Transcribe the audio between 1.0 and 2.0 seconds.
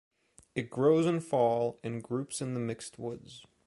in fall, in